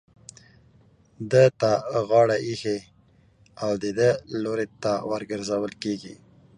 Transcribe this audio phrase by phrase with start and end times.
[1.31, 1.71] ده ته
[2.09, 2.77] غاړه ايښې
[3.63, 4.09] او د ده
[4.43, 6.15] لوري ته ورگرځول كېږي.